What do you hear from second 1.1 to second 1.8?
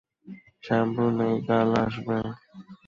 নেই, কাল